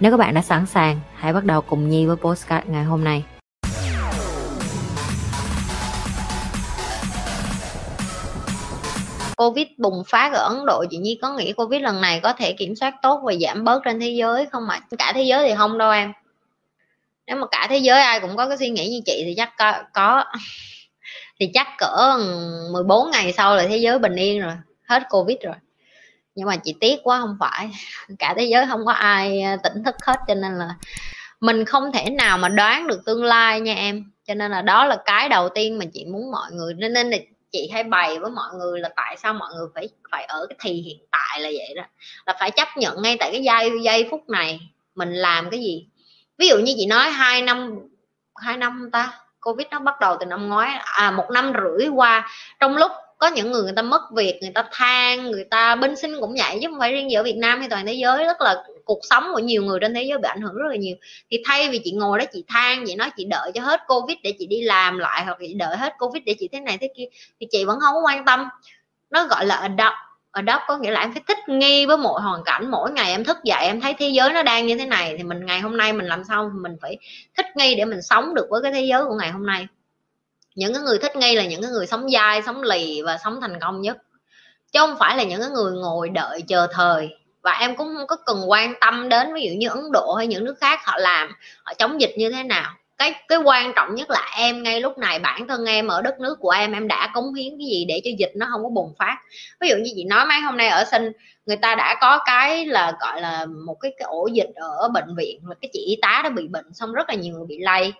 Nếu 0.00 0.10
các 0.10 0.16
bạn 0.16 0.34
đã 0.34 0.42
sẵn 0.42 0.66
sàng, 0.66 1.00
hãy 1.14 1.32
bắt 1.32 1.44
đầu 1.44 1.60
cùng 1.60 1.88
Nhi 1.88 2.06
với 2.06 2.16
postcard 2.16 2.66
ngày 2.68 2.84
hôm 2.84 3.04
nay. 3.04 3.24
Covid 9.36 9.66
bùng 9.78 10.02
phát 10.06 10.32
ở 10.32 10.42
Ấn 10.48 10.66
Độ 10.66 10.84
chị 10.90 10.96
Nhi 10.96 11.18
có 11.22 11.36
nghĩ 11.36 11.52
Covid 11.52 11.82
lần 11.82 12.00
này 12.00 12.20
có 12.22 12.32
thể 12.32 12.52
kiểm 12.52 12.76
soát 12.76 12.94
tốt 13.02 13.20
và 13.24 13.32
giảm 13.40 13.64
bớt 13.64 13.82
trên 13.84 14.00
thế 14.00 14.08
giới 14.10 14.46
không 14.46 14.68
ạ? 14.68 14.80
À? 14.82 14.96
Cả 14.98 15.12
thế 15.14 15.22
giới 15.22 15.48
thì 15.48 15.54
không 15.56 15.78
đâu 15.78 15.90
em. 15.90 16.12
Nếu 17.26 17.36
mà 17.36 17.46
cả 17.50 17.66
thế 17.70 17.78
giới 17.78 18.00
ai 18.00 18.20
cũng 18.20 18.36
có 18.36 18.48
cái 18.48 18.58
suy 18.58 18.70
nghĩ 18.70 18.88
như 18.88 19.00
chị 19.06 19.22
thì 19.26 19.34
chắc 19.36 19.52
có, 19.58 19.72
có. 19.94 20.24
thì 21.40 21.50
chắc 21.54 21.66
cỡ 21.78 22.18
14 22.72 23.10
ngày 23.10 23.32
sau 23.32 23.56
là 23.56 23.66
thế 23.68 23.76
giới 23.76 23.98
bình 23.98 24.16
yên 24.16 24.40
rồi, 24.40 24.52
hết 24.88 25.02
Covid 25.10 25.36
rồi 25.42 25.54
nhưng 26.34 26.46
mà 26.46 26.56
chị 26.56 26.74
tiếc 26.80 26.96
quá, 27.04 27.20
không 27.20 27.36
phải. 27.40 27.70
Cả 28.18 28.34
thế 28.36 28.44
giới 28.44 28.66
không 28.66 28.86
có 28.86 28.92
ai 28.92 29.42
à, 29.42 29.56
tỉnh 29.62 29.84
thức 29.84 29.94
hết, 30.06 30.20
cho 30.28 30.34
nên 30.34 30.52
là 30.52 30.68
mình 31.40 31.64
không 31.64 31.92
thể 31.92 32.10
nào 32.10 32.38
mà 32.38 32.48
đoán 32.48 32.86
được 32.86 33.00
tương 33.06 33.24
lai 33.24 33.60
nha 33.60 33.74
em. 33.74 34.04
Cho 34.24 34.34
nên 34.34 34.50
là 34.50 34.62
đó 34.62 34.84
là 34.84 34.96
cái 35.04 35.28
đầu 35.28 35.48
tiên 35.48 35.78
mà 35.78 35.84
chị 35.92 36.04
muốn 36.04 36.30
mọi 36.32 36.50
người, 36.52 36.74
nên 36.74 36.92
nên 36.92 37.10
là 37.10 37.16
chị 37.52 37.70
hay 37.72 37.84
bày 37.84 38.18
với 38.18 38.30
mọi 38.30 38.54
người 38.54 38.80
là 38.80 38.88
tại 38.96 39.16
sao 39.22 39.34
mọi 39.34 39.48
người 39.54 39.66
phải 39.74 39.88
phải 40.10 40.24
ở 40.24 40.46
cái 40.48 40.56
thì 40.60 40.72
hiện 40.72 40.98
tại 41.10 41.40
là 41.40 41.48
vậy 41.48 41.74
đó. 41.76 41.82
Là 42.26 42.36
phải 42.40 42.50
chấp 42.50 42.68
nhận 42.76 43.02
ngay 43.02 43.16
tại 43.20 43.30
cái 43.32 43.42
giây 43.42 43.70
giây 43.82 44.08
phút 44.10 44.28
này 44.28 44.60
mình 44.94 45.12
làm 45.12 45.50
cái 45.50 45.60
gì. 45.60 45.86
Ví 46.38 46.48
dụ 46.48 46.58
như 46.58 46.74
chị 46.76 46.86
nói 46.86 47.10
hai 47.10 47.42
năm 47.42 47.78
hai 48.36 48.56
năm 48.56 48.90
ta, 48.92 49.12
covid 49.40 49.66
nó 49.70 49.78
bắt 49.78 50.00
đầu 50.00 50.16
từ 50.20 50.26
năm 50.26 50.48
ngoái 50.48 50.70
à 50.84 51.10
một 51.10 51.26
năm 51.30 51.52
rưỡi 51.54 51.88
qua, 51.88 52.28
trong 52.60 52.76
lúc 52.76 52.92
có 53.20 53.26
những 53.26 53.52
người 53.52 53.62
người 53.62 53.72
ta 53.76 53.82
mất 53.82 54.02
việc, 54.16 54.38
người 54.42 54.50
ta 54.54 54.64
than, 54.72 55.30
người 55.30 55.44
ta 55.44 55.76
binh 55.76 55.96
sinh 55.96 56.20
cũng 56.20 56.34
vậy, 56.38 56.58
chứ 56.62 56.68
không 56.70 56.78
phải 56.78 56.92
riêng 56.92 57.14
ở 57.14 57.22
Việt 57.22 57.36
Nam 57.36 57.58
hay 57.58 57.68
toàn 57.68 57.86
thế 57.86 57.92
giới. 57.92 58.24
Rất 58.24 58.40
là 58.40 58.64
cuộc 58.84 58.98
sống 59.02 59.24
của 59.32 59.38
nhiều 59.38 59.62
người 59.62 59.78
trên 59.80 59.94
thế 59.94 60.02
giới 60.02 60.18
bị 60.18 60.28
ảnh 60.28 60.40
hưởng 60.40 60.54
rất 60.54 60.68
là 60.70 60.76
nhiều. 60.76 60.96
Thì 61.30 61.42
thay 61.44 61.68
vì 61.68 61.80
chị 61.84 61.92
ngồi 61.92 62.18
đó 62.18 62.24
chị 62.32 62.44
than 62.48 62.84
vậy 62.84 62.96
nói 62.96 63.10
chị 63.16 63.24
đợi 63.24 63.52
cho 63.54 63.62
hết 63.62 63.80
covid 63.88 64.16
để 64.22 64.34
chị 64.38 64.46
đi 64.46 64.62
làm 64.62 64.98
lại, 64.98 65.24
hoặc 65.24 65.36
chị 65.40 65.54
đợi 65.54 65.76
hết 65.76 65.94
covid 65.98 66.22
để 66.26 66.34
chị 66.38 66.48
thế 66.52 66.60
này 66.60 66.78
thế 66.80 66.88
kia, 66.96 67.04
thì 67.40 67.46
chị 67.50 67.64
vẫn 67.64 67.80
không 67.80 67.94
có 67.94 68.00
quan 68.04 68.24
tâm. 68.24 68.48
Nó 69.10 69.26
gọi 69.26 69.46
là 69.46 69.54
adopt. 69.54 69.96
Adopt 70.30 70.62
có 70.68 70.76
nghĩa 70.76 70.90
là 70.90 71.00
em 71.00 71.12
phải 71.12 71.22
thích 71.28 71.38
nghi 71.48 71.86
với 71.86 71.96
mọi 71.96 72.22
hoàn 72.22 72.44
cảnh. 72.44 72.70
Mỗi 72.70 72.90
ngày 72.90 73.10
em 73.10 73.24
thức 73.24 73.36
dậy 73.44 73.64
em 73.64 73.80
thấy 73.80 73.94
thế 73.94 74.08
giới 74.08 74.32
nó 74.32 74.42
đang 74.42 74.66
như 74.66 74.78
thế 74.78 74.86
này, 74.86 75.14
thì 75.18 75.22
mình 75.22 75.46
ngày 75.46 75.60
hôm 75.60 75.76
nay 75.76 75.92
mình 75.92 76.06
làm 76.06 76.24
sao 76.24 76.50
mình 76.54 76.76
phải 76.82 76.96
thích 77.36 77.46
nghi 77.56 77.74
để 77.74 77.84
mình 77.84 78.02
sống 78.02 78.34
được 78.34 78.46
với 78.50 78.62
cái 78.62 78.72
thế 78.72 78.80
giới 78.80 79.04
của 79.04 79.14
ngày 79.14 79.30
hôm 79.30 79.46
nay 79.46 79.66
những 80.54 80.74
cái 80.74 80.82
người 80.82 80.98
thích 80.98 81.16
nghi 81.16 81.34
là 81.34 81.44
những 81.44 81.62
cái 81.62 81.70
người 81.70 81.86
sống 81.86 82.10
dai 82.10 82.42
sống 82.42 82.62
lì 82.62 83.02
và 83.02 83.18
sống 83.24 83.40
thành 83.40 83.60
công 83.60 83.80
nhất. 83.80 83.96
Chứ 84.72 84.80
không 84.80 84.96
phải 84.98 85.16
là 85.16 85.22
những 85.22 85.40
cái 85.40 85.50
người 85.50 85.72
ngồi 85.72 86.08
đợi 86.08 86.42
chờ 86.48 86.66
thời. 86.72 87.08
Và 87.42 87.52
em 87.52 87.76
cũng 87.76 87.94
không 87.96 88.06
có 88.06 88.16
cần 88.26 88.50
quan 88.50 88.74
tâm 88.80 89.08
đến 89.08 89.34
ví 89.34 89.42
dụ 89.42 89.50
như 89.58 89.68
ấn 89.68 89.92
độ 89.92 90.14
hay 90.14 90.26
những 90.26 90.44
nước 90.44 90.54
khác 90.60 90.80
họ 90.84 90.98
làm 90.98 91.32
họ 91.64 91.74
chống 91.74 92.00
dịch 92.00 92.12
như 92.16 92.30
thế 92.30 92.42
nào. 92.42 92.72
Cái 92.98 93.14
cái 93.28 93.38
quan 93.38 93.72
trọng 93.76 93.94
nhất 93.94 94.10
là 94.10 94.30
em 94.36 94.62
ngay 94.62 94.80
lúc 94.80 94.98
này 94.98 95.18
bản 95.18 95.48
thân 95.48 95.64
em 95.64 95.88
ở 95.88 96.02
đất 96.02 96.20
nước 96.20 96.38
của 96.40 96.50
em 96.50 96.72
em 96.72 96.88
đã 96.88 97.10
cống 97.14 97.34
hiến 97.34 97.58
cái 97.58 97.66
gì 97.66 97.84
để 97.88 98.00
cho 98.04 98.10
dịch 98.18 98.32
nó 98.36 98.46
không 98.52 98.62
có 98.62 98.68
bùng 98.68 98.94
phát. 98.98 99.16
Ví 99.60 99.68
dụ 99.68 99.76
như 99.76 99.90
chị 99.94 100.04
nói 100.04 100.26
mấy 100.26 100.40
hôm 100.40 100.56
nay 100.56 100.68
ở 100.68 100.84
sinh 100.90 101.12
người 101.46 101.56
ta 101.56 101.74
đã 101.74 101.96
có 102.00 102.18
cái 102.26 102.66
là 102.66 102.92
gọi 103.00 103.20
là 103.20 103.46
một 103.66 103.74
cái, 103.80 103.92
cái 103.98 104.06
ổ 104.06 104.26
dịch 104.32 104.50
ở 104.54 104.88
bệnh 104.88 105.16
viện 105.16 105.40
là 105.48 105.54
cái 105.60 105.68
chị 105.72 105.80
y 105.86 105.96
tá 106.02 106.20
đã 106.24 106.30
bị 106.30 106.48
bệnh 106.48 106.74
xong 106.74 106.92
rất 106.92 107.08
là 107.08 107.14
nhiều 107.14 107.34
người 107.34 107.46
bị 107.46 107.58
lây. 107.58 107.92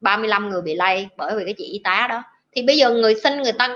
35 0.00 0.50
người 0.50 0.62
bị 0.62 0.74
lây 0.74 1.08
bởi 1.16 1.36
vì 1.36 1.44
cái 1.44 1.54
chị 1.58 1.64
y 1.64 1.80
tá 1.84 2.06
đó. 2.10 2.22
Thì 2.52 2.62
bây 2.62 2.76
giờ 2.76 2.90
người 2.90 3.14
sinh 3.14 3.42
người 3.42 3.52
ta, 3.52 3.68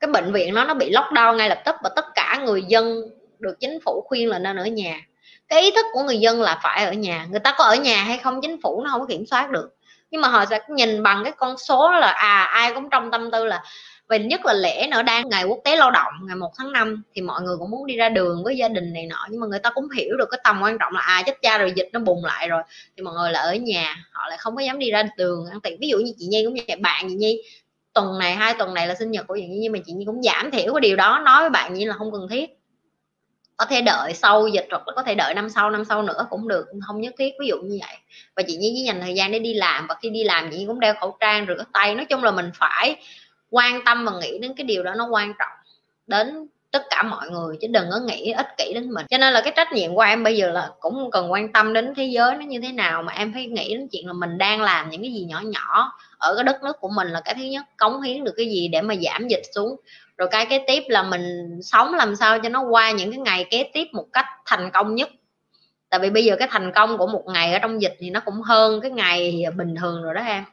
cái 0.00 0.10
bệnh 0.10 0.32
viện 0.32 0.54
nó 0.54 0.64
nó 0.64 0.74
bị 0.74 0.90
lockdown 0.90 1.36
ngay 1.36 1.48
lập 1.48 1.62
tức 1.64 1.76
và 1.82 1.90
tất 1.96 2.04
cả 2.14 2.40
người 2.44 2.62
dân 2.62 3.02
được 3.38 3.60
chính 3.60 3.78
phủ 3.84 4.04
khuyên 4.06 4.28
là 4.28 4.38
nên 4.38 4.56
ở 4.56 4.66
nhà. 4.66 5.00
Cái 5.48 5.62
ý 5.62 5.70
thức 5.70 5.86
của 5.92 6.02
người 6.02 6.18
dân 6.18 6.42
là 6.42 6.60
phải 6.62 6.84
ở 6.84 6.92
nhà. 6.92 7.26
Người 7.30 7.40
ta 7.40 7.54
có 7.58 7.64
ở 7.64 7.74
nhà 7.74 8.02
hay 8.02 8.18
không 8.18 8.40
chính 8.42 8.60
phủ 8.62 8.82
nó 8.84 8.90
không 8.90 9.00
có 9.00 9.06
kiểm 9.06 9.26
soát 9.26 9.50
được. 9.50 9.76
Nhưng 10.10 10.20
mà 10.20 10.28
họ 10.28 10.44
sẽ 10.46 10.60
nhìn 10.68 11.02
bằng 11.02 11.24
cái 11.24 11.32
con 11.36 11.58
số 11.58 11.90
là 11.90 12.10
à 12.10 12.44
ai 12.44 12.74
cũng 12.74 12.90
trong 12.90 13.10
tâm 13.10 13.30
tư 13.30 13.44
là 13.44 13.62
và 14.10 14.16
nhất 14.16 14.44
là 14.44 14.52
lễ 14.52 14.86
nữa 14.90 15.02
đang 15.02 15.28
ngày 15.28 15.44
quốc 15.44 15.58
tế 15.64 15.76
lao 15.76 15.90
động, 15.90 16.12
ngày 16.22 16.36
1 16.36 16.50
tháng 16.58 16.72
5 16.72 17.02
thì 17.14 17.22
mọi 17.22 17.42
người 17.42 17.56
cũng 17.58 17.70
muốn 17.70 17.86
đi 17.86 17.96
ra 17.96 18.08
đường 18.08 18.44
với 18.44 18.56
gia 18.56 18.68
đình 18.68 18.92
này 18.92 19.06
nọ, 19.06 19.26
nhưng 19.30 19.40
mà 19.40 19.46
người 19.46 19.58
ta 19.58 19.70
cũng 19.70 19.90
hiểu 19.90 20.16
được 20.18 20.28
cái 20.30 20.40
tầm 20.44 20.60
quan 20.62 20.78
trọng 20.78 20.92
là 20.92 21.00
à 21.00 21.22
chết 21.26 21.42
cha 21.42 21.58
rồi 21.58 21.72
dịch 21.76 21.88
nó 21.92 22.00
bùng 22.00 22.24
lại 22.24 22.48
rồi, 22.48 22.62
thì 22.96 23.02
mọi 23.02 23.14
người 23.14 23.32
là 23.32 23.40
ở 23.40 23.54
nhà, 23.54 23.96
họ 24.12 24.28
lại 24.28 24.38
không 24.38 24.56
có 24.56 24.62
dám 24.62 24.78
đi 24.78 24.90
ra 24.90 25.02
đường 25.16 25.46
ăn 25.50 25.60
tiệc. 25.60 25.72
Ví 25.80 25.88
dụ 25.88 25.98
như 25.98 26.12
chị 26.18 26.26
Nhi 26.26 26.44
cũng 26.44 26.54
vậy, 26.68 26.76
bạn 26.76 27.06
chị 27.08 27.14
Nhi, 27.14 27.42
tuần 27.92 28.18
này, 28.18 28.34
hai 28.34 28.54
tuần 28.54 28.74
này 28.74 28.86
là 28.86 28.94
sinh 28.94 29.10
nhật 29.10 29.26
của 29.26 29.36
chị 29.36 29.46
Nhi, 29.46 29.58
nhưng 29.60 29.72
mà 29.72 29.78
chị 29.86 29.92
Nhi 29.92 30.04
cũng 30.04 30.22
giảm 30.22 30.50
thiểu 30.50 30.74
cái 30.74 30.80
điều 30.80 30.96
đó, 30.96 31.22
nói 31.24 31.40
với 31.40 31.50
bạn 31.50 31.74
Nhi 31.74 31.84
là 31.84 31.94
không 31.94 32.12
cần 32.12 32.28
thiết. 32.30 32.50
Có 33.56 33.66
thể 33.66 33.82
đợi 33.82 34.14
sau 34.14 34.48
dịch 34.48 34.66
hoặc 34.70 34.82
có 34.96 35.02
thể 35.02 35.14
đợi 35.14 35.34
năm 35.34 35.50
sau 35.50 35.70
năm 35.70 35.84
sau 35.84 36.02
nữa 36.02 36.26
cũng 36.30 36.48
được 36.48 36.66
không 36.86 37.00
nhất 37.00 37.14
thiết, 37.18 37.32
ví 37.40 37.46
dụ 37.46 37.56
như 37.62 37.78
vậy. 37.80 37.96
Và 38.36 38.42
chị 38.46 38.56
Nhi 38.56 38.72
chỉ 38.76 38.84
dành 38.84 39.00
thời 39.00 39.14
gian 39.14 39.32
để 39.32 39.38
đi 39.38 39.54
làm, 39.54 39.86
và 39.86 39.94
khi 40.02 40.10
đi 40.10 40.24
làm 40.24 40.50
chị 40.50 40.58
Nhi 40.58 40.64
cũng 40.66 40.80
đeo 40.80 40.94
khẩu 41.00 41.16
trang 41.20 41.46
rửa 41.48 41.64
tay, 41.72 41.94
nói 41.94 42.04
chung 42.04 42.24
là 42.24 42.30
mình 42.30 42.50
phải 42.54 42.96
quan 43.50 43.84
tâm 43.84 44.04
và 44.04 44.12
nghĩ 44.20 44.38
đến 44.38 44.54
cái 44.56 44.64
điều 44.64 44.82
đó 44.82 44.94
nó 44.94 45.06
quan 45.10 45.34
trọng 45.38 45.52
đến 46.06 46.46
tất 46.70 46.82
cả 46.90 47.02
mọi 47.02 47.30
người, 47.30 47.56
chứ 47.60 47.68
đừng 47.70 47.84
có 47.90 47.98
nghĩ 47.98 48.32
ích 48.32 48.46
kỷ 48.58 48.72
đến 48.74 48.90
mình. 48.90 49.06
Cho 49.10 49.18
nên 49.18 49.32
là 49.32 49.40
cái 49.40 49.52
trách 49.56 49.72
nhiệm 49.72 49.94
của 49.94 50.00
em 50.00 50.24
bây 50.24 50.36
giờ 50.36 50.50
là 50.50 50.70
cũng 50.80 51.10
cần 51.10 51.32
quan 51.32 51.52
tâm 51.52 51.72
đến 51.72 51.92
thế 51.96 52.04
giới 52.04 52.34
nó 52.34 52.44
như 52.44 52.60
thế 52.60 52.72
nào, 52.72 53.02
mà 53.02 53.12
em 53.12 53.32
phải 53.32 53.46
nghĩ 53.46 53.74
đến 53.74 53.88
chuyện 53.92 54.06
là 54.06 54.12
mình 54.12 54.38
đang 54.38 54.60
làm 54.60 54.90
những 54.90 55.02
cái 55.02 55.12
gì 55.12 55.24
nhỏ 55.24 55.40
nhỏ 55.44 55.92
ở 56.18 56.34
cái 56.34 56.44
đất 56.44 56.62
nước 56.62 56.80
của 56.80 56.88
mình 56.88 57.08
là 57.08 57.20
cái 57.24 57.34
thứ 57.34 57.42
nhất, 57.42 57.64
cống 57.76 58.02
hiến 58.02 58.24
được 58.24 58.34
cái 58.36 58.46
gì 58.46 58.68
để 58.68 58.82
mà 58.82 58.94
giảm 59.02 59.28
dịch 59.28 59.42
xuống. 59.54 59.76
Rồi 60.18 60.28
cái 60.30 60.46
kế 60.46 60.64
tiếp 60.66 60.82
là 60.88 61.02
mình 61.02 61.58
sống 61.62 61.94
làm 61.94 62.16
sao 62.16 62.38
cho 62.38 62.48
nó 62.48 62.62
qua 62.62 62.90
những 62.90 63.10
cái 63.10 63.20
ngày 63.20 63.46
kế 63.50 63.70
tiếp 63.72 63.88
một 63.92 64.06
cách 64.12 64.26
thành 64.46 64.70
công 64.70 64.94
nhất. 64.94 65.08
Tại 65.88 66.00
vì 66.00 66.10
bây 66.10 66.24
giờ 66.24 66.36
cái 66.38 66.48
thành 66.50 66.72
công 66.74 66.98
của 66.98 67.06
một 67.06 67.24
ngày 67.26 67.52
ở 67.52 67.58
trong 67.58 67.82
dịch 67.82 67.96
thì 67.98 68.10
nó 68.10 68.20
cũng 68.20 68.42
hơn 68.42 68.80
cái 68.80 68.90
ngày 68.90 69.44
bình 69.56 69.74
thường 69.80 70.02
rồi 70.02 70.14
đó 70.14 70.20
em 70.20 70.44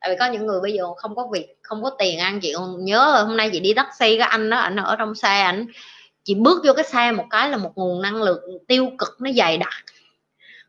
tại 0.00 0.10
vì 0.10 0.16
có 0.18 0.26
những 0.26 0.46
người 0.46 0.60
bây 0.60 0.72
giờ 0.72 0.84
không 0.96 1.16
có 1.16 1.26
việc, 1.32 1.46
không 1.62 1.82
có 1.82 1.90
tiền 1.98 2.18
ăn, 2.18 2.40
chị 2.40 2.52
còn 2.56 2.84
nhớ 2.84 3.24
hôm 3.26 3.36
nay 3.36 3.50
chị 3.52 3.60
đi 3.60 3.74
taxi 3.74 4.18
cái 4.18 4.28
anh 4.28 4.50
đó, 4.50 4.58
ảnh 4.58 4.76
ở 4.76 4.96
trong 4.96 5.14
xe 5.14 5.40
ảnh, 5.40 5.66
chị 6.24 6.34
bước 6.34 6.62
vô 6.64 6.72
cái 6.72 6.84
xe 6.84 7.12
một 7.12 7.24
cái 7.30 7.50
là 7.50 7.56
một 7.56 7.72
nguồn 7.74 8.02
năng 8.02 8.22
lượng 8.22 8.58
tiêu 8.68 8.90
cực 8.98 9.16
nó 9.20 9.30
dày 9.36 9.58
đặc. 9.58 9.84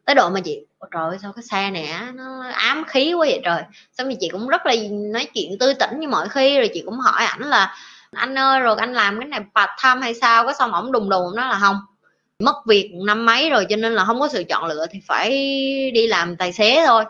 Tới 0.06 0.16
độ 0.16 0.30
mà 0.30 0.40
chị 0.40 0.60
trời 0.92 1.18
sao 1.22 1.34
cái 1.36 1.44
xe 1.44 1.72
này 1.72 1.90
nó 2.14 2.44
ám 2.54 2.84
khí 2.88 3.14
quá 3.14 3.26
vậy 3.30 3.42
trời. 3.44 3.62
Xong 3.98 4.10
thì 4.10 4.16
chị 4.20 4.30
cũng 4.32 4.48
rất 4.48 4.66
là 4.66 4.74
nói 4.92 5.28
chuyện 5.34 5.58
tươi 5.60 5.74
tỉnh 5.74 6.00
như 6.00 6.08
mọi 6.08 6.30
khi, 6.30 6.58
rồi 6.58 6.70
chị 6.74 6.82
cũng 6.86 7.00
hỏi 7.00 7.26
ảnh 7.26 7.42
là, 7.42 7.76
anh 8.12 8.38
ơi, 8.38 8.60
rồi 8.60 8.76
anh 8.80 8.94
làm 8.94 9.20
cái 9.20 9.28
này 9.28 9.40
part 9.40 9.70
time 9.84 10.02
hay 10.02 10.14
sao? 10.14 10.46
Có 10.46 10.54
xong 10.54 10.74
ổng 10.74 10.92
đùng 10.92 11.10
đùng 11.10 11.36
nó 11.36 11.48
là, 11.48 11.60
không, 11.62 11.78
mất 12.40 12.56
việc 12.68 12.92
năm 13.06 13.26
mấy 13.26 13.50
rồi, 13.50 13.66
cho 13.70 13.76
nên 13.76 13.94
là 13.94 14.06
không 14.06 14.20
có 14.20 14.28
sự 14.28 14.44
chọn 14.50 14.66
lựa 14.66 14.86
thì 14.92 15.00
phải 15.08 15.30
đi 15.94 16.08
làm 16.08 16.36
tài 16.36 16.54
xế 16.54 16.84
thôi 16.88 17.04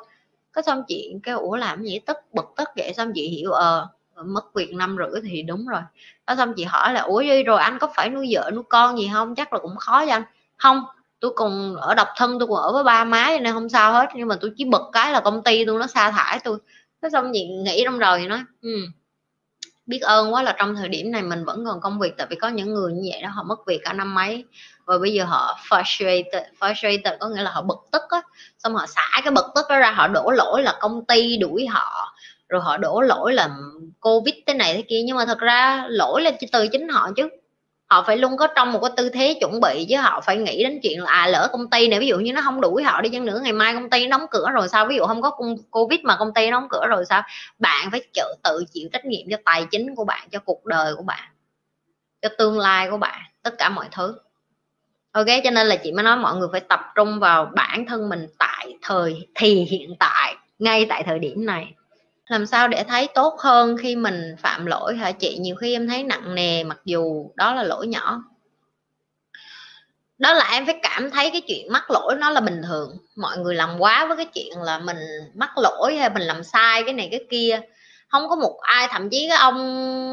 cái 0.59 0.64
xong 0.64 0.84
chị 0.88 1.14
cái 1.24 1.36
ủa 1.36 1.56
làm 1.56 1.84
gì? 1.84 2.00
Tức 2.00 2.18
bực 2.34 2.46
tức 2.58 2.70
vậy? 2.75 2.94
Xong 2.94 3.12
chị 3.16 3.28
hiểu 3.28 3.52
ờ 3.52 3.88
mất 4.25 4.53
việc 4.53 4.74
năm 4.74 4.97
rưỡi 4.97 5.22
thì 5.24 5.42
đúng 5.42 5.66
rồi. 5.68 5.81
Đó 6.28 6.36
xong 6.36 6.53
chị 6.58 6.64
hỏi 6.64 6.94
là 6.94 7.02
ủa 7.02 7.24
rồi? 7.46 7.59
Anh 7.59 7.78
có 7.80 7.88
phải 7.96 8.09
nuôi 8.09 8.28
vợ 8.31 8.52
nuôi 8.53 8.64
con 8.69 8.98
gì 9.00 9.09
không? 9.14 9.36
Chắc 9.36 9.53
là 9.53 9.59
cũng 9.59 9.75
khó 9.75 10.06
cho 10.06 10.12
anh. 10.12 10.24
Không 10.58 10.84
tôi 11.19 11.31
còn 11.36 11.75
ở 11.75 11.96
độc 11.96 12.08
thân 12.18 12.40
tôi 12.40 12.48
còn 12.48 12.58
ở 12.58 12.74
với 12.74 12.84
ba 12.84 13.03
má 13.03 13.28
cho 13.30 13.40
nên 13.44 13.53
không 13.53 13.69
sao 13.69 13.94
hết. 13.94 14.09
Nhưng 14.16 14.28
mà 14.28 14.36
tôi 14.42 14.51
chỉ 14.57 14.66
bực 14.66 14.81
cái 14.94 15.12
là 15.12 15.19
công 15.22 15.44
ty 15.44 15.66
tôi 15.66 15.80
nó 15.80 15.88
sa 15.88 16.12
thải 16.12 16.39
tôi. 16.44 16.57
Nó 17.01 17.10
xong 17.10 17.31
chị 17.34 17.48
nghĩ 17.48 17.81
trong 17.86 18.00
rồi 18.00 18.19
thì 18.19 18.28
nói 18.28 18.39
ừ, 18.62 18.69
biết 19.89 20.01
ơn 20.01 20.33
quá 20.33 20.44
là 20.44 20.56
trong 20.59 20.75
thời 20.75 20.88
điểm 20.88 21.12
này 21.12 21.21
mình 21.21 21.45
vẫn 21.45 21.65
còn 21.65 21.81
công 21.81 22.00
việc, 22.00 22.13
tại 22.18 22.27
vì 22.30 22.36
có 22.36 22.47
những 22.47 22.74
người 22.74 22.94
như 22.94 23.09
vậy 23.13 23.21
đó, 23.21 23.30
họ 23.30 23.44
mất 23.44 23.68
việc 23.68 23.80
cả 23.83 23.94
năm 23.94 24.15
mấy. 24.15 24.45
Rồi 24.88 25.00
bây 25.00 25.13
giờ 25.13 25.24
họ 25.25 25.57
frustrated 25.69 26.44
frustrated 26.59 27.18
có 27.19 27.27
nghĩa 27.30 27.41
là 27.41 27.51
họ 27.51 27.62
bực 27.62 27.77
tức 27.91 28.01
á. 28.09 28.21
Xong 28.57 28.75
họ 28.75 28.86
xả 28.88 29.21
cái 29.24 29.31
bực 29.31 29.45
tức 29.56 29.65
đó 29.69 29.80
ra, 29.80 29.91
họ 29.91 30.07
đổ 30.07 30.31
lỗi 30.31 30.63
là 30.63 30.77
công 30.80 31.06
ty 31.06 31.38
đuổi 31.38 31.68
họ, 31.68 32.15
rồi 32.50 32.62
họ 32.62 32.77
đổ 32.77 33.01
lỗi 33.01 33.33
là 33.33 33.50
covid 34.00 34.36
thế 34.47 34.53
này 34.53 34.74
thế 34.74 34.83
kia. 34.89 35.01
Nhưng 35.06 35.18
mà 35.18 35.25
thật 35.25 35.39
ra 35.39 35.86
lỗi 35.89 36.21
là 36.21 36.31
từ 36.51 36.68
chính 36.68 36.89
họ 36.89 37.09
chứ 37.15 37.30
họ 37.89 38.03
phải 38.07 38.18
luôn 38.18 38.38
có 38.38 38.47
trong 38.47 38.71
một 38.71 38.80
cái 38.81 38.91
tư 38.97 39.09
thế 39.09 39.38
chuẩn 39.39 39.59
bị 39.62 39.86
chứ 39.89 39.97
họ 39.97 40.21
phải 40.21 40.38
nghĩ 40.38 40.63
đến 40.63 40.80
chuyện 40.83 41.03
là 41.03 41.12
à 41.12 41.27
lỡ 41.27 41.50
công 41.51 41.69
ty 41.69 41.88
này 41.88 42.00
ví 42.00 42.07
dụ 42.07 42.19
như 42.19 42.33
nó 42.33 42.41
không 42.41 42.62
đuổi 42.62 42.83
họ 42.83 43.01
đi 43.01 43.09
chăng 43.09 43.25
nữa, 43.25 43.39
ngày 43.44 43.53
mai 43.53 43.74
công 43.74 43.89
ty 43.89 44.07
đóng 44.07 44.25
cửa 44.31 44.45
rồi 44.53 44.69
sao? 44.69 44.86
Ví 44.86 44.95
dụ 44.95 45.06
không 45.06 45.21
có 45.21 45.31
covid 45.71 46.00
mà 46.03 46.15
công 46.19 46.33
ty 46.33 46.51
đóng 46.51 46.68
cửa 46.69 46.88
rồi 46.88 47.06
sao? 47.09 47.24
Bạn 47.59 47.91
phải 47.91 48.01
chịu, 48.13 48.25
tự 48.44 48.65
chịu 48.74 48.89
trách 48.94 49.06
nhiệm 49.06 49.30
cho 49.31 49.38
tài 49.45 49.65
chính 49.71 49.95
của 49.95 50.06
bạn, 50.06 50.27
cho 50.31 50.39
cuộc 50.39 50.65
đời 50.65 50.95
của 50.95 51.03
bạn, 51.03 51.30
cho 52.21 52.30
tương 52.38 52.59
lai 52.59 52.89
của 52.91 52.97
bạn, 52.97 53.21
tất 53.44 53.57
cả 53.57 53.69
mọi 53.69 53.86
thứ. 53.91 54.15
Ok, 55.12 55.25
cho 55.44 55.51
nên 55.51 55.68
là 55.68 55.75
chị 55.75 55.91
mới 55.91 56.03
nói 56.03 56.18
mọi 56.18 56.36
người 56.36 56.47
phải 56.51 56.62
tập 56.62 56.80
trung 56.95 57.19
vào 57.19 57.51
bản 57.56 57.86
thân 57.86 58.09
mình 58.09 58.27
tại 58.39 58.77
thời, 58.81 59.27
thì 59.36 59.53
hiện 59.63 59.95
tại, 60.00 60.36
ngay 60.59 60.86
tại 60.89 61.03
thời 61.03 61.19
điểm 61.19 61.45
này 61.45 61.74
làm 62.30 62.46
sao 62.46 62.68
để 62.68 62.84
thấy 62.84 63.08
tốt 63.16 63.36
hơn 63.40 63.78
khi 63.78 63.96
mình 63.96 64.36
phạm 64.40 64.66
lỗi 64.66 64.96
hả 64.96 65.12
chị? 65.12 65.38
Nhiều 65.42 65.56
khi 65.56 65.76
em 65.76 65.88
thấy 65.88 66.04
nặng 66.04 66.36
nề, 66.36 66.64
mặc 66.64 66.80
dù 66.86 67.31
đó 67.36 67.54
là 67.54 67.64
lỗi 67.64 67.88
nhỏ. 67.88 68.24
Đó 70.18 70.34
là 70.34 70.50
em 70.52 70.66
phải 70.66 70.80
cảm 70.81 71.12
thấy 71.12 71.31
cái 71.31 71.42
chuyện 71.42 71.72
mắc 71.72 71.92
lỗi 71.92 72.16
nó 72.20 72.30
là 72.30 72.42
bình 72.42 72.62
thường. 72.68 72.98
Mọi 73.16 73.38
người 73.38 73.56
làm 73.56 73.80
quá 73.80 74.06
với 74.06 74.18
cái 74.18 74.26
chuyện 74.26 74.62
là 74.62 74.80
mình 74.80 74.98
mắc 75.36 75.58
lỗi 75.58 75.96
hay 75.98 76.10
mình 76.10 76.24
làm 76.24 76.44
sai 76.44 76.84
cái 76.84 76.94
này 76.94 77.08
cái 77.12 77.26
kia. 77.30 77.62
Không 78.08 78.30
có 78.30 78.36
một 78.36 78.58
ai, 78.62 78.88
thậm 78.92 79.10
chí 79.10 79.28
cái 79.30 79.38
ông 79.38 79.58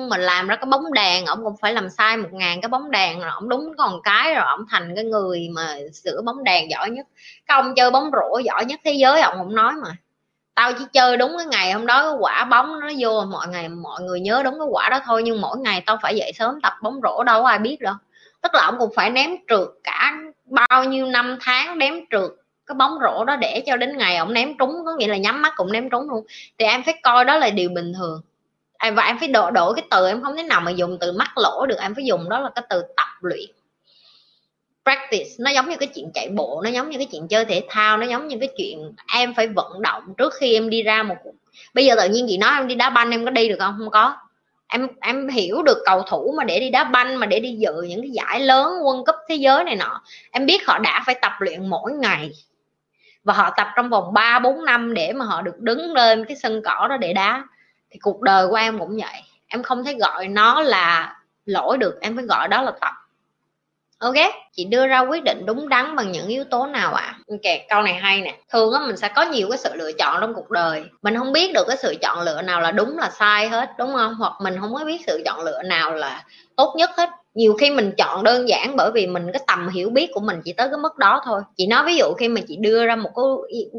mình 0.08 0.20
làm 0.20 0.48
ra 0.48 0.56
cái 0.56 0.66
bóng 0.66 0.92
đèn 0.92 1.26
ông 1.26 1.44
cũng 1.44 1.56
phải 1.60 1.72
làm 1.72 1.90
sai 1.90 2.16
một 2.16 2.28
ngàn 2.32 2.60
cái 2.60 2.68
bóng 2.68 2.90
đèn, 2.90 3.20
rồi 3.20 3.30
ông 3.34 3.48
đúng 3.48 3.72
còn 3.78 4.02
cái, 4.02 4.34
rồi 4.34 4.44
ông 4.46 4.60
thành 4.70 4.92
cái 4.94 5.04
người 5.04 5.48
mà 5.52 5.76
sửa 6.04 6.22
bóng 6.24 6.44
đèn 6.44 6.70
giỏi 6.70 6.90
nhất. 6.90 7.06
Cái 7.46 7.56
ông 7.62 7.74
chơi 7.74 7.90
bóng 7.90 8.10
rổ 8.12 8.38
giỏi 8.38 8.64
nhất 8.64 8.80
thế 8.84 8.92
giới 8.92 9.20
ông 9.20 9.34
cũng 9.38 9.54
nói 9.54 9.72
mà 9.82 9.96
tao 10.56 10.72
chỉ 10.78 10.84
chơi 10.92 11.16
đúng 11.16 11.32
cái 11.38 11.46
ngày 11.46 11.72
hôm 11.72 11.86
đó 11.86 12.02
cái 12.02 12.18
quả 12.20 12.44
bóng 12.44 12.80
nó 12.80 12.88
vô, 12.98 13.24
mọi 13.24 13.48
ngày 13.48 13.68
mọi 13.68 14.02
người 14.02 14.20
nhớ 14.20 14.42
đúng 14.44 14.54
cái 14.58 14.68
quả 14.70 14.88
đó 14.88 15.00
thôi, 15.04 15.22
nhưng 15.22 15.40
mỗi 15.40 15.58
ngày 15.58 15.82
tao 15.86 15.98
phải 16.02 16.16
dậy 16.16 16.32
sớm 16.34 16.60
tập 16.62 16.72
bóng 16.82 17.00
rổ, 17.02 17.24
đâu 17.24 17.42
có 17.42 17.48
ai 17.48 17.58
biết 17.58 17.76
đâu. 17.80 17.94
Tức 18.42 18.54
là 18.54 18.64
ông 18.64 18.76
cũng 18.78 18.90
phải 18.96 19.10
ném 19.10 19.30
trượt 19.48 19.68
cả 19.84 20.12
bao 20.70 20.84
nhiêu 20.84 21.06
năm 21.06 21.38
tháng 21.40 21.78
ném 21.78 21.94
trượt 22.10 22.30
cái 22.66 22.74
bóng 22.74 22.98
rổ 23.02 23.24
đó 23.24 23.36
để 23.36 23.62
cho 23.66 23.76
đến 23.76 23.96
ngày 23.98 24.16
ông 24.16 24.32
ném 24.32 24.58
trúng, 24.58 24.76
có 24.86 24.96
nghĩa 24.98 25.08
là 25.08 25.16
nhắm 25.16 25.42
mắt 25.42 25.52
cũng 25.56 25.72
ném 25.72 25.90
trúng 25.90 26.10
luôn. 26.10 26.26
Thì 26.58 26.64
em 26.64 26.82
phải 26.82 26.94
coi 27.02 27.24
đó 27.24 27.36
là 27.36 27.50
điều 27.50 27.70
bình 27.70 27.92
thường. 27.98 28.20
Và 28.94 29.02
em 29.04 29.18
phải 29.18 29.28
đổi 29.28 29.50
đổi 29.52 29.74
cái 29.74 29.84
từ 29.90 30.08
em 30.08 30.22
không 30.22 30.36
thể 30.36 30.42
nào 30.42 30.60
mà 30.60 30.70
dùng 30.70 30.98
từ 31.00 31.12
mắc 31.12 31.38
lỗ 31.38 31.66
được, 31.66 31.78
em 31.80 31.94
phải 31.94 32.04
dùng 32.04 32.28
đó 32.28 32.40
là 32.40 32.50
cái 32.54 32.64
từ 32.70 32.82
tập 32.96 33.08
luyện 33.20 33.50
practice. 34.86 35.30
Nó 35.38 35.50
giống 35.50 35.68
như 35.68 35.76
cái 35.76 35.88
chuyện 35.94 36.10
chạy 36.14 36.28
bộ, 36.28 36.60
nó 36.64 36.70
giống 36.70 36.90
như 36.90 36.98
cái 36.98 37.06
chuyện 37.12 37.28
chơi 37.28 37.44
thể 37.44 37.62
thao, 37.68 37.96
nó 37.96 38.06
giống 38.06 38.28
như 38.28 38.36
cái 38.40 38.48
chuyện 38.56 38.92
em 39.14 39.34
phải 39.34 39.46
vận 39.48 39.82
động 39.82 40.02
trước 40.18 40.34
khi 40.40 40.54
em 40.54 40.70
đi 40.70 40.82
ra 40.82 41.02
một 41.02 41.16
bây 41.74 41.86
giờ 41.86 41.94
tự 41.96 42.08
nhiên 42.08 42.26
chị 42.28 42.38
nói 42.38 42.52
em 42.54 42.68
đi 42.68 42.74
đá 42.74 42.90
banh 42.90 43.10
em 43.10 43.24
có 43.24 43.30
đi 43.30 43.48
được 43.48 43.56
không? 43.58 43.74
Không 43.78 43.90
có. 43.90 44.16
Em 44.68 44.88
em 45.00 45.28
hiểu 45.28 45.62
được 45.62 45.78
cầu 45.84 46.02
thủ 46.02 46.34
mà 46.36 46.44
để 46.44 46.60
đi 46.60 46.70
đá 46.70 46.84
banh, 46.84 47.16
mà 47.20 47.26
để 47.26 47.40
đi 47.40 47.52
dự 47.52 47.82
những 47.82 48.00
cái 48.00 48.10
giải 48.10 48.40
lớn 48.40 48.72
quân 48.84 49.04
cấp 49.04 49.16
thế 49.28 49.34
giới 49.34 49.64
này 49.64 49.76
nọ. 49.76 50.02
Em 50.30 50.46
biết 50.46 50.66
họ 50.66 50.78
đã 50.78 51.02
phải 51.06 51.14
tập 51.22 51.32
luyện 51.38 51.66
mỗi 51.66 51.92
ngày. 51.92 52.30
Và 53.24 53.34
họ 53.34 53.50
tập 53.56 53.68
trong 53.76 53.90
vòng 53.90 54.14
3 54.14 54.38
4 54.38 54.64
năm 54.64 54.94
để 54.94 55.12
mà 55.12 55.24
họ 55.24 55.42
được 55.42 55.58
đứng 55.58 55.92
lên 55.92 56.24
cái 56.24 56.36
sân 56.36 56.62
cỏ 56.64 56.86
đó 56.90 56.96
để 56.96 57.12
đá. 57.12 57.44
Thì 57.90 57.98
cuộc 58.02 58.20
đời 58.20 58.48
của 58.48 58.56
em 58.56 58.78
cũng 58.78 58.96
vậy. 58.96 59.22
Em 59.48 59.62
không 59.62 59.84
thể 59.84 59.94
gọi 59.94 60.28
nó 60.28 60.60
là 60.60 61.16
lỗi 61.44 61.78
được, 61.78 61.98
em 62.00 62.16
phải 62.16 62.24
gọi 62.24 62.48
đó 62.48 62.62
là 62.62 62.72
tập 62.80 62.92
ok, 63.98 64.14
chị 64.52 64.64
đưa 64.64 64.86
ra 64.86 65.00
quyết 65.00 65.24
định 65.24 65.46
đúng 65.46 65.68
đắn 65.68 65.96
bằng 65.96 66.12
những 66.12 66.28
yếu 66.28 66.44
tố 66.44 66.66
nào 66.66 66.94
ạ? 66.94 67.02
À? 67.04 67.18
ok, 67.30 67.58
câu 67.68 67.82
này 67.82 67.94
hay 67.94 68.20
nè. 68.20 68.38
Thường 68.52 68.72
á, 68.72 68.80
mình 68.86 68.96
sẽ 68.96 69.08
có 69.08 69.22
nhiều 69.22 69.48
cái 69.50 69.58
sự 69.58 69.70
lựa 69.74 69.92
chọn 69.92 70.20
trong 70.20 70.34
cuộc 70.34 70.50
đời. 70.50 70.84
Mình 71.02 71.16
không 71.18 71.32
biết 71.32 71.52
được 71.54 71.64
cái 71.68 71.76
sự 71.76 71.94
chọn 72.02 72.20
lựa 72.20 72.42
nào 72.42 72.60
là 72.60 72.70
đúng 72.70 72.98
là 72.98 73.10
sai 73.18 73.48
hết, 73.48 73.70
đúng 73.78 73.92
không? 73.94 74.14
Hoặc 74.14 74.32
mình 74.42 74.56
không 74.60 74.74
có 74.74 74.84
biết 74.84 74.98
sự 75.06 75.22
chọn 75.24 75.44
lựa 75.44 75.62
nào 75.62 75.94
là 75.94 76.24
tốt 76.56 76.74
nhất 76.76 76.90
hết. 76.96 77.10
Nhiều 77.34 77.54
khi 77.60 77.70
mình 77.70 77.92
chọn 77.98 78.24
đơn 78.24 78.48
giản 78.48 78.76
bởi 78.76 78.90
vì 78.94 79.06
mình 79.06 79.32
cái 79.32 79.42
tầm 79.46 79.68
hiểu 79.68 79.90
biết 79.90 80.10
của 80.14 80.20
mình 80.20 80.40
chỉ 80.44 80.52
tới 80.52 80.68
cái 80.68 80.78
mức 80.78 80.98
đó 80.98 81.20
thôi. 81.24 81.40
Chị 81.56 81.66
nói 81.66 81.84
ví 81.86 81.96
dụ 81.96 82.12
khi 82.18 82.28
mà 82.28 82.40
chị 82.48 82.56
đưa 82.56 82.86
ra 82.86 82.96
một 82.96 83.10
cái 83.16 83.24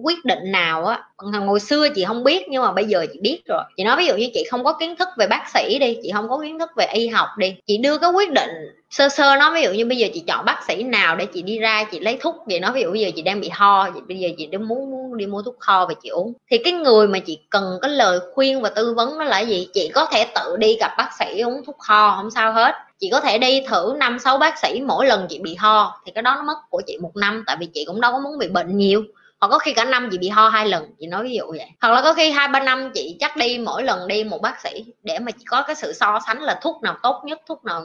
quyết 0.04 0.26
định 0.26 0.52
nào 0.52 0.86
á 0.86 1.04
hồi 1.48 1.60
xưa 1.60 1.90
chị 1.90 2.06
không 2.06 2.24
biết 2.24 2.50
nhưng 2.50 2.64
mà 2.64 2.72
bây 2.72 2.86
giờ 2.86 3.06
chị 3.14 3.20
biết 3.22 3.42
rồi. 3.46 3.64
Chị 3.78 3.84
nói 3.84 3.98
ví 3.98 4.06
dụ 4.06 4.16
như 4.16 4.30
chị 4.34 4.44
không 4.52 4.64
có 4.64 4.74
kiến 4.74 4.96
thức 4.96 5.08
về 5.18 5.28
bác 5.28 5.44
sĩ 5.54 5.80
đi, 5.80 5.98
chị 6.04 6.12
không 6.14 6.30
có 6.30 6.40
kiến 6.44 6.60
thức 6.60 6.70
về 6.78 6.86
y 6.94 7.08
học 7.08 7.28
đi. 7.38 7.56
Chị 7.68 7.78
đưa 7.78 7.98
cái 7.98 8.12
quyết 8.12 8.32
định 8.32 8.50
sơ 8.90 9.10
sơ 9.10 9.36
nó 9.40 9.54
ví 9.54 9.62
dụ 9.62 9.72
như 9.72 9.86
bây 9.86 9.98
giờ 9.98 10.08
chị 10.14 10.24
chọn 10.28 10.46
bác 10.46 10.64
sĩ 10.68 10.84
nào 10.84 11.16
để 11.16 11.26
chị 11.26 11.42
đi 11.42 11.60
ra 11.60 11.84
chị 11.92 12.00
lấy 12.00 12.18
thuốc 12.22 12.36
vậy 12.48 12.60
nó 12.60 12.72
ví 12.72 12.82
dụ 12.82 12.92
bây 12.92 13.02
giờ 13.02 13.10
chị 13.16 13.22
đang 13.22 13.42
bị 13.42 13.50
ho 13.50 13.90
bây 14.08 14.20
giờ 14.20 14.30
chị 14.38 14.46
đang 14.46 14.68
muốn, 14.68 14.92
muốn 14.92 15.18
đi 15.18 15.26
mua 15.26 15.42
thuốc 15.42 15.56
ho 15.60 15.86
và 15.86 15.94
chị 16.04 16.10
uống. 16.10 16.34
Thì 16.52 16.58
cái 16.58 16.74
người 16.74 17.08
mà 17.08 17.20
chị 17.20 17.40
cần 17.50 17.80
cái 17.82 17.92
lời 17.92 18.20
khuyên 18.34 18.62
và 18.62 18.70
tư 18.70 18.94
vấn 18.94 19.18
nó 19.18 19.24
là 19.24 19.40
gì? 19.40 19.68
Chị 19.74 19.92
có 19.94 20.06
thể 20.12 20.26
tự 20.36 20.58
đi 20.58 20.78
gặp 20.80 20.92
bác 20.98 21.10
sĩ 21.20 21.42
uống 21.42 21.66
thuốc 21.66 21.80
ho 21.80 22.16
không 22.16 22.32
sao 22.32 22.54
hết. 22.54 22.76
Chị 23.00 23.10
có 23.12 23.22
thể 23.22 23.38
đi 23.38 23.62
thử 23.68 23.96
năm 23.98 24.20
sáu 24.20 24.38
bác 24.38 24.60
sĩ 24.60 24.82
mỗi 24.88 25.06
lần 25.06 25.26
chị 25.30 25.40
bị 25.40 25.56
ho 25.56 26.02
thì 26.06 26.12
cái 26.16 26.22
đó 26.22 26.36
nó 26.36 26.44
mất 26.44 26.58
của 26.70 26.82
chị 26.88 26.98
một 27.02 27.12
năm 27.16 27.44
tại 27.48 27.58
vì 27.60 27.68
chị 27.74 27.86
cũng 27.88 28.02
đâu 28.02 28.12
có 28.12 28.20
muốn 28.20 28.38
bị 28.38 28.48
bệnh 28.48 28.78
nhiều 28.78 29.04
hoặc 29.40 29.48
có 29.48 29.60
khi 29.60 29.74
cả 29.74 29.86
năm 29.86 30.10
chị 30.12 30.18
bị 30.18 30.30
ho 30.30 30.50
hai 30.50 30.68
lần, 30.68 30.86
chị 31.00 31.08
nói 31.08 31.24
ví 31.24 31.36
dụ 31.36 31.46
vậy. 31.52 31.68
Hoặc 31.82 31.90
là 31.90 32.02
có 32.02 32.14
khi 32.14 32.32
hai, 32.32 32.48
ba 32.48 32.60
năm 32.60 32.92
chị 32.94 33.18
chắc 33.20 33.38
đi, 33.38 33.58
mỗi 33.58 33.84
lần 33.84 34.08
đi 34.08 34.24
một 34.24 34.42
bác 34.42 34.62
sĩ 34.62 34.86
để 35.04 35.20
mà 35.20 35.32
chị 35.32 35.44
có 35.48 35.62
cái 35.62 35.76
sự 35.76 35.94
so 35.94 36.20
sánh 36.28 36.42
là 36.42 36.60
thuốc 36.64 36.84
nào 36.84 36.98
tốt 37.04 37.22
nhất, 37.26 37.42
thuốc 37.48 37.66
nào 37.66 37.82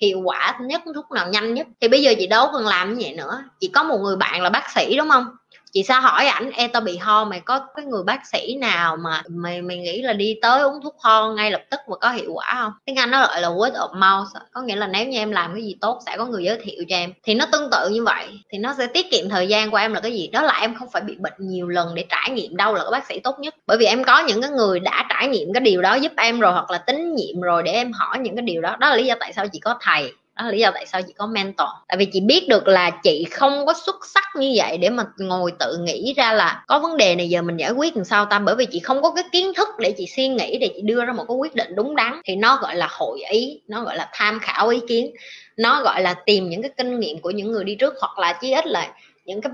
hiệu 0.00 0.20
quả 0.24 0.58
nhất, 0.60 0.82
thuốc 0.94 1.10
nào 1.10 1.28
nhanh 1.28 1.54
nhất. 1.54 1.66
Thì 1.80 1.88
bây 1.88 2.02
giờ 2.02 2.14
chị 2.18 2.26
đâu 2.26 2.48
cần 2.52 2.66
làm 2.66 2.94
như 2.94 3.04
vậy 3.04 3.14
nữa. 3.14 3.42
Chị 3.60 3.70
có 3.74 3.82
một 3.82 3.98
người 3.98 4.16
bạn 4.16 4.42
là 4.42 4.50
bác 4.50 4.70
sĩ, 4.74 4.96
đúng 4.96 5.10
không? 5.10 5.24
Chị 5.72 5.82
sao 5.82 6.00
hỏi 6.00 6.26
ảnh 6.26 6.50
e 6.50 6.68
tao 6.68 6.82
bị 6.82 6.96
ho, 6.96 7.24
mày 7.24 7.40
có 7.40 7.60
cái 7.76 7.84
người 7.84 8.02
bác 8.02 8.26
sĩ 8.26 8.56
nào 8.60 8.96
mà 8.96 9.22
mày 9.28 9.62
mày 9.62 9.76
nghĩ 9.76 10.02
là 10.02 10.12
đi 10.12 10.34
tới 10.42 10.62
uống 10.62 10.82
thuốc 10.82 10.96
ho 11.00 11.32
ngay 11.32 11.50
lập 11.50 11.62
tức 11.70 11.80
mà 11.90 11.96
có 11.96 12.10
hiệu 12.10 12.30
quả 12.34 12.56
không? 12.60 12.72
Tiếng 12.84 12.96
anh 12.96 13.10
nó 13.10 13.26
gọi 13.26 13.40
là 13.40 13.48
word 13.48 13.72
of 13.72 13.94
mouth, 13.94 14.28
có 14.52 14.62
nghĩa 14.62 14.76
là 14.76 14.86
nếu 14.86 15.06
như 15.06 15.18
em 15.18 15.30
làm 15.30 15.54
cái 15.54 15.62
gì 15.62 15.76
tốt 15.80 16.00
sẽ 16.06 16.16
có 16.16 16.24
người 16.26 16.44
giới 16.44 16.58
thiệu 16.62 16.84
cho 16.88 16.96
em. 16.96 17.12
Thì 17.22 17.34
nó 17.34 17.46
tương 17.52 17.70
tự 17.70 17.88
như 17.88 18.04
vậy, 18.04 18.26
thì 18.52 18.58
nó 18.58 18.74
sẽ 18.78 18.86
tiết 18.86 19.10
kiệm 19.10 19.28
thời 19.28 19.48
gian 19.48 19.70
của 19.70 19.76
em 19.76 19.94
là 19.94 20.00
cái 20.00 20.12
gì? 20.12 20.26
Đó 20.26 20.42
là 20.42 20.58
em 20.60 20.74
không 20.74 20.88
phải 20.92 21.02
bị 21.02 21.16
bệnh 21.18 21.32
nhiều 21.38 21.68
lần 21.68 21.94
để 21.94 22.04
trải 22.08 22.30
nghiệm 22.30 22.56
đâu 22.56 22.74
là 22.74 22.80
cái 22.80 22.90
bác 22.90 23.06
sĩ 23.08 23.20
tốt 23.20 23.36
nhất. 23.38 23.54
Bởi 23.66 23.78
vì 23.78 23.86
em 23.86 24.04
có 24.04 24.18
những 24.20 24.42
cái 24.42 24.50
người 24.50 24.80
đã 24.80 25.06
trải 25.10 25.28
nghiệm 25.28 25.52
cái 25.52 25.60
điều 25.60 25.82
đó 25.82 25.94
giúp 25.94 26.12
em 26.16 26.40
rồi 26.40 26.52
hoặc 26.52 26.70
là 26.70 26.78
tín 26.78 27.14
nhiệm 27.14 27.40
rồi 27.40 27.62
để 27.62 27.72
em 27.72 27.92
hỏi 27.92 28.18
những 28.18 28.36
cái 28.36 28.42
điều 28.42 28.62
đó. 28.62 28.76
Đó 28.76 28.90
là 28.90 28.96
lý 28.96 29.06
do 29.06 29.14
tại 29.20 29.32
sao 29.32 29.48
chị 29.48 29.60
có 29.60 29.74
thầy 29.80 30.12
đó 30.38 30.44
là 30.44 30.50
lý 30.50 30.58
do 30.58 30.70
tại 30.74 30.86
sao 30.86 31.02
chị 31.02 31.12
có 31.12 31.26
mentor. 31.26 31.68
Tại 31.88 31.96
vì 31.96 32.04
chị 32.04 32.20
biết 32.20 32.48
được 32.48 32.68
là 32.68 32.90
chị 32.90 33.24
không 33.30 33.66
có 33.66 33.74
xuất 33.86 33.96
sắc 34.06 34.24
như 34.36 34.52
vậy 34.56 34.78
để 34.78 34.90
mà 34.90 35.04
ngồi 35.18 35.52
tự 35.58 35.78
nghĩ 35.80 36.14
ra 36.16 36.32
là 36.32 36.64
có 36.66 36.78
vấn 36.78 36.96
đề 36.96 37.14
này 37.14 37.28
giờ 37.28 37.42
mình 37.42 37.56
giải 37.56 37.70
quyết 37.70 37.96
làm 37.96 38.04
sao 38.04 38.24
ta? 38.24 38.38
Bởi 38.38 38.54
vì 38.56 38.66
chị 38.66 38.78
không 38.78 39.02
có 39.02 39.12
cái 39.14 39.24
kiến 39.32 39.54
thức 39.54 39.68
để 39.78 39.94
chị 39.98 40.06
suy 40.16 40.28
nghĩ, 40.28 40.58
để 40.58 40.70
chị 40.74 40.80
đưa 40.82 41.04
ra 41.04 41.12
một 41.12 41.24
cái 41.28 41.36
quyết 41.36 41.54
định 41.54 41.74
đúng 41.74 41.96
đắn. 41.96 42.20
Thì 42.24 42.36
nó 42.36 42.58
gọi 42.62 42.76
là 42.76 42.88
hội 42.90 43.20
ý, 43.30 43.60
nó 43.68 43.82
gọi 43.82 43.96
là 43.96 44.08
tham 44.12 44.38
khảo 44.42 44.68
ý 44.68 44.80
kiến. 44.88 45.10
Nó 45.56 45.82
gọi 45.82 46.02
là 46.02 46.14
tìm 46.14 46.48
những 46.48 46.62
cái 46.62 46.70
kinh 46.76 47.00
nghiệm 47.00 47.18
của 47.18 47.30
những 47.30 47.52
người 47.52 47.64
đi 47.64 47.74
trước, 47.74 47.94
hoặc 48.00 48.18
là 48.18 48.38
chí 48.40 48.52
ít 48.52 48.66
là 48.66 48.92
những 49.28 49.40
cái 49.40 49.52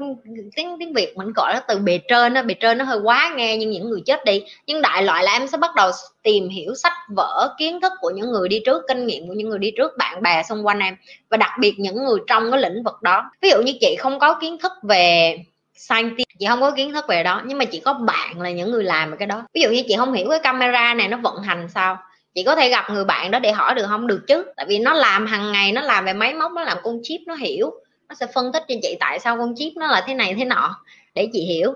tiếng 0.56 0.76
tiếng 0.78 0.92
việt 0.92 1.16
mình 1.16 1.32
gọi 1.32 1.54
nó 1.54 1.60
từ 1.68 1.78
bề 1.78 2.00
trên 2.08 2.34
nó 2.34 2.42
bề 2.42 2.54
trên 2.54 2.78
nó 2.78 2.84
hơi 2.84 2.98
quá 3.02 3.32
nghe 3.36 3.56
nhưng 3.56 3.70
những 3.70 3.90
người 3.90 4.00
chết 4.06 4.24
đi. 4.24 4.42
Nhưng 4.66 4.82
đại 4.82 5.02
loại 5.02 5.24
là 5.24 5.32
em 5.32 5.48
sẽ 5.48 5.58
bắt 5.58 5.70
đầu 5.74 5.90
tìm 6.22 6.48
hiểu 6.48 6.74
sách 6.74 6.92
vở, 7.16 7.54
kiến 7.58 7.80
thức 7.80 7.92
của 8.00 8.10
những 8.10 8.32
người 8.32 8.48
đi 8.48 8.60
trước, 8.66 8.82
kinh 8.88 9.06
nghiệm 9.06 9.28
của 9.28 9.34
những 9.34 9.48
người 9.48 9.58
đi 9.58 9.70
trước, 9.76 9.92
bạn 9.98 10.22
bè 10.22 10.42
xung 10.42 10.66
quanh 10.66 10.78
em, 10.78 10.96
và 11.30 11.36
đặc 11.36 11.50
biệt 11.60 11.74
những 11.78 12.04
người 12.04 12.18
trong 12.26 12.50
cái 12.50 12.60
lĩnh 12.60 12.82
vực 12.82 13.02
đó. 13.02 13.30
Ví 13.42 13.50
dụ 13.50 13.62
như 13.62 13.72
chị 13.80 13.96
không 13.98 14.18
có 14.18 14.34
kiến 14.34 14.58
thức 14.58 14.72
về 14.82 15.38
scientist, 15.76 16.28
chị 16.38 16.46
không 16.48 16.60
có 16.60 16.70
kiến 16.70 16.92
thức 16.92 17.04
về 17.08 17.22
đó, 17.22 17.42
nhưng 17.46 17.58
mà 17.58 17.64
chị 17.64 17.80
có 17.80 17.92
bạn 17.92 18.40
là 18.40 18.50
những 18.50 18.70
người 18.70 18.84
làm 18.84 19.16
cái 19.16 19.26
đó. 19.26 19.42
Ví 19.54 19.60
dụ 19.60 19.70
như 19.70 19.82
chị 19.88 19.94
không 19.98 20.12
hiểu 20.12 20.26
cái 20.30 20.38
camera 20.38 20.94
này 20.94 21.08
nó 21.08 21.16
vận 21.16 21.42
hành 21.42 21.68
sao, 21.74 21.98
chị 22.34 22.42
có 22.44 22.56
thể 22.56 22.68
gặp 22.68 22.90
người 22.90 23.04
bạn 23.04 23.30
đó 23.30 23.38
để 23.38 23.52
hỏi 23.52 23.74
được 23.74 23.86
không? 23.88 24.06
Được 24.06 24.20
chứ, 24.28 24.44
tại 24.56 24.66
vì 24.68 24.78
nó 24.78 24.92
làm 24.92 25.26
hàng 25.26 25.52
ngày, 25.52 25.72
nó 25.72 25.80
làm 25.80 26.04
về 26.04 26.12
máy 26.12 26.34
móc, 26.34 26.52
nó 26.52 26.62
làm 26.62 26.78
con 26.82 26.98
chip, 27.02 27.20
nó 27.26 27.34
hiểu 27.34 27.70
nó 28.08 28.14
sẽ 28.14 28.26
phân 28.34 28.52
tích 28.52 28.62
cho 28.68 28.74
chị 28.82 28.96
tại 29.00 29.18
sao 29.18 29.38
con 29.38 29.54
chip 29.56 29.72
nó 29.76 29.86
là 29.86 30.04
thế 30.06 30.14
này 30.14 30.34
thế 30.38 30.44
nọ. 30.44 30.76
Để 31.14 31.28
chị 31.32 31.40
hiểu. 31.40 31.74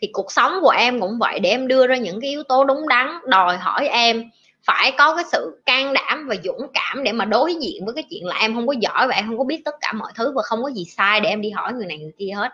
Thì 0.00 0.08
cuộc 0.12 0.32
sống 0.32 0.58
của 0.62 0.70
em 0.70 1.00
cũng 1.00 1.18
vậy, 1.18 1.38
để 1.38 1.50
em 1.50 1.68
đưa 1.68 1.86
ra 1.86 1.96
những 1.96 2.20
cái 2.20 2.30
yếu 2.30 2.42
tố 2.42 2.64
đúng 2.64 2.88
đắn, 2.88 3.18
đòi 3.26 3.56
hỏi 3.56 3.88
em 3.88 4.30
phải 4.64 4.92
có 4.98 5.14
cái 5.14 5.24
sự 5.32 5.62
can 5.66 5.92
đảm 5.92 6.26
và 6.28 6.34
dũng 6.44 6.66
cảm 6.74 7.04
để 7.04 7.12
mà 7.12 7.24
đối 7.24 7.54
diện 7.54 7.84
với 7.84 7.94
cái 7.94 8.04
chuyện 8.10 8.26
là 8.26 8.36
em 8.36 8.54
không 8.54 8.66
có 8.66 8.74
giỏi 8.80 9.08
và 9.08 9.14
em 9.14 9.26
không 9.26 9.38
có 9.38 9.44
biết 9.44 9.62
tất 9.64 9.74
cả 9.80 9.92
mọi 9.92 10.12
thứ 10.14 10.32
và 10.36 10.42
không 10.42 10.62
có 10.62 10.68
gì 10.68 10.84
sai 10.84 11.20
để 11.20 11.28
em 11.28 11.40
đi 11.40 11.50
hỏi 11.50 11.72
người 11.72 11.86
này 11.86 11.98
người 11.98 12.12
kia 12.18 12.30
hết. 12.36 12.52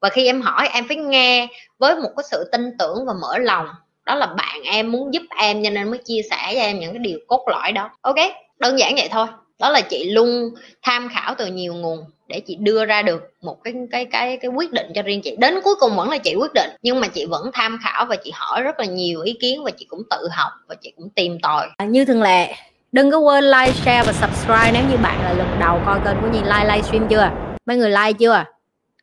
Và 0.00 0.08
khi 0.08 0.26
em 0.26 0.42
hỏi, 0.42 0.68
em 0.72 0.88
phải 0.88 0.96
nghe 0.96 1.48
với 1.78 1.96
một 1.96 2.10
cái 2.16 2.24
sự 2.30 2.48
tin 2.52 2.70
tưởng 2.78 3.06
và 3.06 3.12
mở 3.22 3.38
lòng. 3.38 3.66
Đó 4.06 4.14
là 4.14 4.26
bạn 4.26 4.62
em 4.62 4.92
muốn 4.92 5.14
giúp 5.14 5.22
em 5.36 5.64
cho 5.64 5.70
nên 5.70 5.90
mới 5.90 5.98
chia 6.04 6.20
sẻ 6.30 6.52
cho 6.54 6.60
em 6.60 6.80
những 6.80 6.92
cái 6.92 6.98
điều 6.98 7.18
cốt 7.26 7.44
lõi 7.48 7.72
đó. 7.72 7.90
Ok? 8.00 8.16
Đơn 8.58 8.78
giản 8.78 8.94
vậy 8.96 9.08
thôi 9.10 9.26
đó 9.58 9.70
là 9.70 9.80
chị 9.80 10.10
luôn 10.10 10.50
tham 10.82 11.08
khảo 11.08 11.34
từ 11.38 11.46
nhiều 11.46 11.74
nguồn 11.74 12.04
để 12.28 12.40
chị 12.40 12.56
đưa 12.60 12.84
ra 12.84 13.02
được 13.02 13.22
một 13.42 13.64
cái 13.64 13.74
cái 13.90 14.04
cái 14.04 14.36
cái 14.36 14.50
quyết 14.50 14.72
định 14.72 14.86
cho 14.94 15.02
riêng 15.02 15.20
chị. 15.22 15.36
Đến 15.38 15.60
cuối 15.64 15.74
cùng 15.80 15.96
vẫn 15.96 16.10
là 16.10 16.18
chị 16.18 16.34
quyết 16.34 16.52
định 16.54 16.70
nhưng 16.82 17.00
mà 17.00 17.08
chị 17.08 17.26
vẫn 17.26 17.50
tham 17.52 17.78
khảo 17.82 18.06
và 18.06 18.16
chị 18.16 18.30
hỏi 18.34 18.62
rất 18.62 18.80
là 18.80 18.84
nhiều 18.84 19.20
ý 19.20 19.36
kiến 19.40 19.64
và 19.64 19.70
chị 19.70 19.86
cũng 19.88 20.02
tự 20.10 20.28
học 20.32 20.52
và 20.68 20.74
chị 20.74 20.92
cũng 20.96 21.10
tìm 21.10 21.38
tòi. 21.40 21.66
À, 21.76 21.84
như 21.84 22.04
thường 22.04 22.22
lệ 22.22 22.54
đừng 22.92 23.10
có 23.10 23.18
quên 23.18 23.44
like 23.44 23.72
share 23.72 24.02
và 24.06 24.12
subscribe 24.12 24.70
nếu 24.72 24.82
như 24.90 24.96
bạn 24.96 25.22
là 25.22 25.32
lần 25.32 25.56
đầu 25.60 25.80
coi 25.86 26.00
kênh 26.04 26.16
của 26.22 26.28
Nhi 26.32 26.40
like 26.42 26.64
livestream 26.64 27.08
chưa? 27.08 27.30
Mấy 27.66 27.76
người 27.76 27.90
like 27.90 28.12
chưa? 28.12 28.44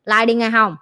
Like 0.04 0.26
đi 0.26 0.34
nghe 0.34 0.50
không? 0.50 0.76